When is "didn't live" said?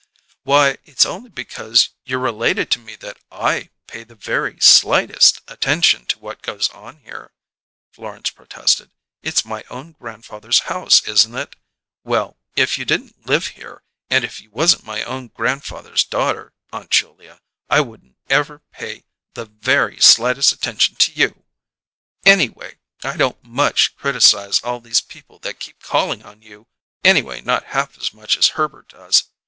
12.85-13.45